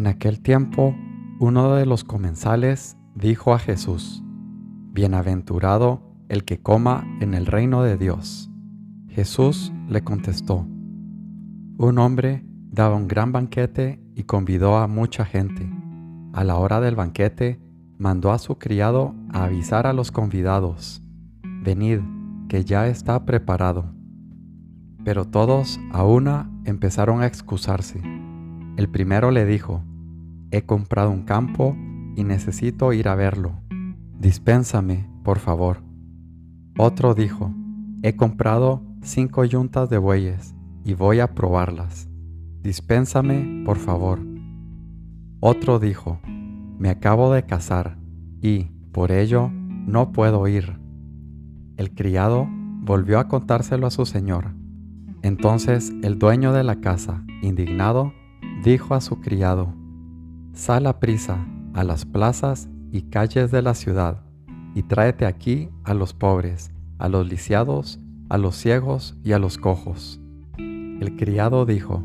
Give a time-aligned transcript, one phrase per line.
[0.00, 0.96] En aquel tiempo,
[1.40, 4.24] uno de los comensales dijo a Jesús,
[4.92, 6.00] Bienaventurado
[6.30, 8.50] el que coma en el reino de Dios.
[9.08, 10.66] Jesús le contestó,
[11.76, 15.70] Un hombre daba un gran banquete y convidó a mucha gente.
[16.32, 17.60] A la hora del banquete,
[17.98, 21.02] mandó a su criado a avisar a los convidados,
[21.62, 22.00] Venid,
[22.48, 23.92] que ya está preparado.
[25.04, 28.00] Pero todos a una empezaron a excusarse.
[28.78, 29.84] El primero le dijo,
[30.50, 31.76] He comprado un campo
[32.16, 33.60] y necesito ir a verlo.
[34.18, 35.82] Dispénsame, por favor.
[36.76, 37.54] Otro dijo,
[38.02, 42.08] He comprado cinco yuntas de bueyes y voy a probarlas.
[42.62, 44.20] Dispénsame, por favor.
[45.40, 46.20] Otro dijo,
[46.78, 47.98] me acabo de casar
[48.42, 50.78] y, por ello, no puedo ir.
[51.76, 52.46] El criado
[52.82, 54.54] volvió a contárselo a su señor.
[55.22, 58.12] Entonces el dueño de la casa, indignado,
[58.64, 59.74] dijo a su criado,
[60.52, 64.24] Sal a prisa a las plazas y calles de la ciudad,
[64.74, 69.58] y tráete aquí a los pobres, a los lisiados, a los ciegos y a los
[69.58, 70.20] cojos.
[70.58, 72.04] El criado dijo,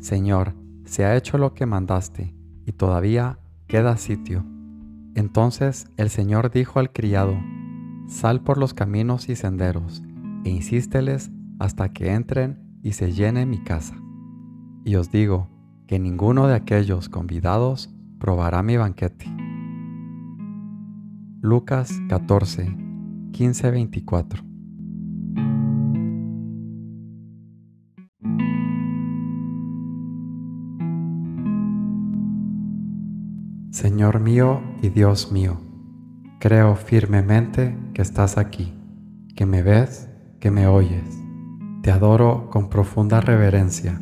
[0.00, 0.54] Señor,
[0.84, 2.34] se ha hecho lo que mandaste,
[2.66, 4.44] y todavía queda sitio.
[5.14, 7.36] Entonces el Señor dijo al criado,
[8.08, 10.02] Sal por los caminos y senderos,
[10.44, 13.96] e insísteles hasta que entren y se llene mi casa.
[14.84, 15.48] Y os digo
[15.86, 19.26] que ninguno de aquellos convidados probará mi banquete.
[21.40, 22.76] Lucas 14,
[23.32, 24.52] 15, 24
[33.72, 35.58] Señor mío y Dios mío,
[36.38, 38.72] creo firmemente que estás aquí,
[39.34, 40.10] que me ves,
[40.40, 41.18] que me oyes.
[41.82, 43.98] Te adoro con profunda reverencia.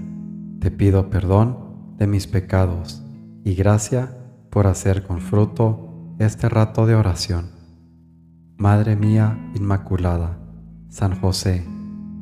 [0.58, 1.69] Te pido perdón
[2.00, 3.04] de mis pecados
[3.44, 4.16] y gracia
[4.48, 7.50] por hacer con fruto este rato de oración.
[8.56, 10.38] Madre mía Inmaculada,
[10.88, 11.64] San José,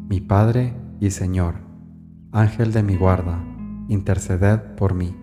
[0.08, 1.54] mi Padre y Señor,
[2.32, 3.40] Ángel de mi guarda,
[3.88, 5.14] interceded por mí.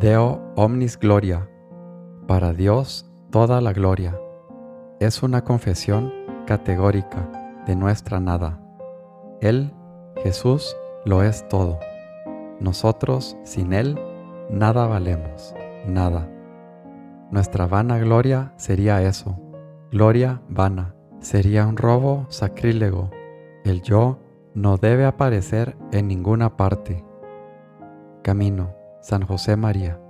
[0.00, 1.50] Deo omnis gloria,
[2.28, 4.16] para Dios toda la gloria.
[5.00, 6.12] Es una confesión
[6.46, 7.28] categórica
[7.66, 8.60] de nuestra nada.
[9.40, 9.74] Él,
[10.22, 11.80] Jesús, lo es todo.
[12.60, 13.98] Nosotros, sin Él,
[14.48, 15.52] nada valemos,
[15.84, 16.30] nada.
[17.32, 19.36] Nuestra vana gloria sería eso,
[19.90, 23.10] gloria vana, sería un robo sacrílego.
[23.64, 24.20] El yo
[24.54, 27.04] no debe aparecer en ninguna parte.
[28.22, 30.00] Camino San José María.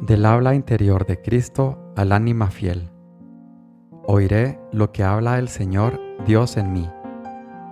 [0.00, 2.90] Del habla interior de Cristo al ánima fiel.
[4.06, 6.90] Oiré lo que habla el Señor Dios en mí.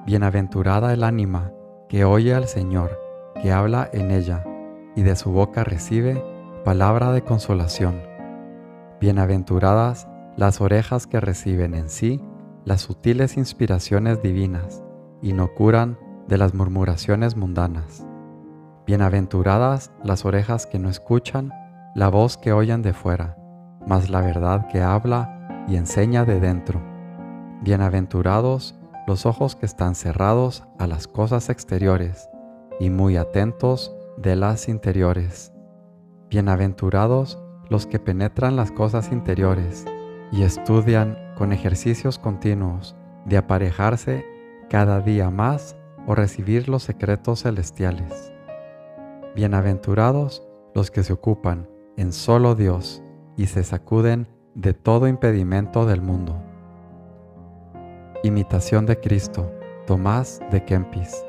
[0.06, 1.52] Bienaventurada el ánima
[1.88, 3.00] que oye al Señor,
[3.42, 4.44] que habla en ella,
[4.94, 6.22] y de su boca recibe
[6.64, 8.00] palabra de consolación.
[9.00, 10.06] Bienaventuradas
[10.40, 12.18] las orejas que reciben en sí
[12.64, 14.82] las sutiles inspiraciones divinas
[15.20, 18.06] y no curan de las murmuraciones mundanas.
[18.86, 21.52] Bienaventuradas las orejas que no escuchan
[21.94, 23.36] la voz que oyen de fuera,
[23.86, 26.80] mas la verdad que habla y enseña de dentro.
[27.60, 32.30] Bienaventurados los ojos que están cerrados a las cosas exteriores
[32.78, 35.52] y muy atentos de las interiores.
[36.30, 39.84] Bienaventurados los que penetran las cosas interiores
[40.32, 44.24] y estudian con ejercicios continuos de aparejarse
[44.68, 45.76] cada día más
[46.06, 48.32] o recibir los secretos celestiales.
[49.34, 53.02] Bienaventurados los que se ocupan en solo Dios
[53.36, 56.42] y se sacuden de todo impedimento del mundo.
[58.22, 59.50] Imitación de Cristo,
[59.86, 61.24] Tomás de Kempis.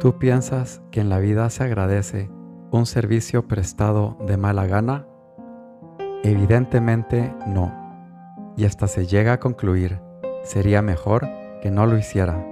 [0.00, 2.30] ¿Tú piensas que en la vida se agradece
[2.70, 5.06] un servicio prestado de mala gana?
[6.22, 7.70] Evidentemente no.
[8.56, 10.00] Y hasta se llega a concluir,
[10.42, 11.28] sería mejor
[11.60, 12.42] que no lo hiciera.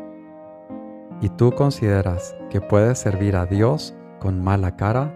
[1.23, 5.15] ¿Y tú consideras que puedes servir a Dios con mala cara?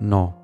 [0.00, 0.40] No.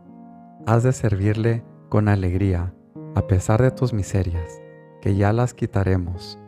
[0.67, 2.75] Has de servirle con alegría,
[3.15, 4.61] a pesar de tus miserias,
[5.01, 6.39] que ya las quitaremos.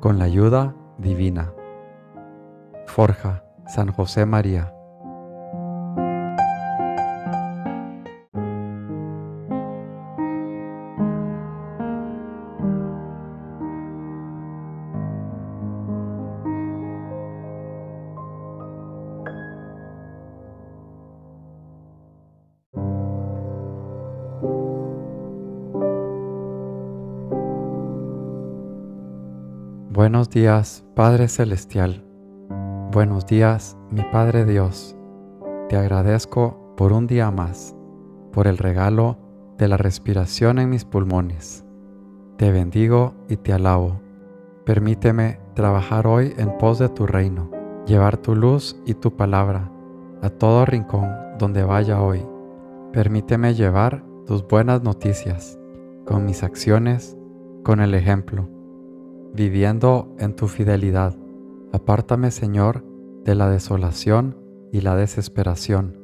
[0.00, 1.52] con la ayuda divina.
[2.86, 4.72] Forja San José María.
[29.90, 32.07] Buenos días, Padre Celestial.
[32.90, 34.96] Buenos días, mi Padre Dios.
[35.68, 37.76] Te agradezco por un día más,
[38.32, 39.18] por el regalo
[39.58, 41.64] de la respiración en mis pulmones.
[42.36, 44.00] Te bendigo y te alabo.
[44.64, 47.50] Permíteme trabajar hoy en pos de tu reino,
[47.86, 49.70] llevar tu luz y tu palabra
[50.22, 51.08] a todo rincón
[51.38, 52.24] donde vaya hoy.
[52.92, 55.58] Permíteme llevar tus buenas noticias,
[56.06, 57.16] con mis acciones,
[57.64, 58.48] con el ejemplo
[59.34, 61.14] viviendo en tu fidelidad.
[61.72, 62.84] Apártame, Señor,
[63.24, 64.36] de la desolación
[64.72, 65.98] y la desesperación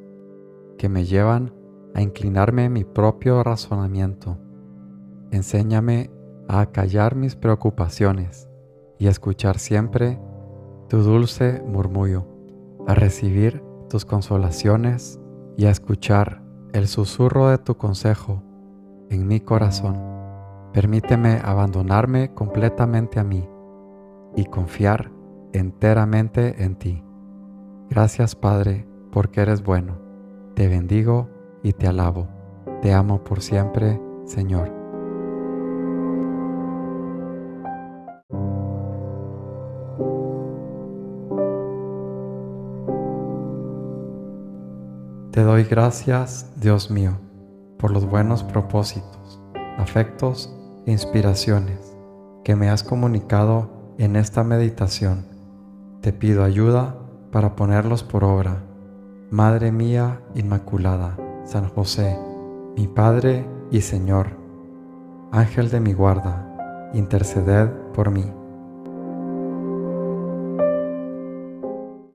[0.77, 1.53] que me llevan
[1.93, 4.37] a inclinarme en mi propio razonamiento.
[5.31, 6.11] Enséñame
[6.47, 8.47] a callar mis preocupaciones
[8.99, 10.19] y a escuchar siempre
[10.89, 12.27] tu dulce murmullo,
[12.87, 15.19] a recibir tus consolaciones
[15.57, 18.43] y a escuchar el susurro de tu consejo
[19.09, 19.97] en mi corazón.
[20.73, 23.47] Permíteme abandonarme completamente a mí
[24.35, 25.14] y confiar
[25.57, 27.03] enteramente en ti.
[27.89, 29.97] Gracias Padre, porque eres bueno.
[30.53, 31.29] Te bendigo
[31.63, 32.27] y te alabo.
[32.81, 34.73] Te amo por siempre, Señor.
[45.31, 47.17] Te doy gracias, Dios mío,
[47.77, 49.41] por los buenos propósitos,
[49.77, 50.49] afectos
[50.85, 51.97] inspiraciones
[52.45, 55.34] que me has comunicado en esta meditación.
[56.05, 56.95] Te pido ayuda
[57.31, 58.61] para ponerlos por obra.
[59.31, 62.15] Madre mía Inmaculada, San José,
[62.77, 64.37] mi Padre y Señor,
[65.31, 68.31] Ángel de mi guarda, interceded por mí.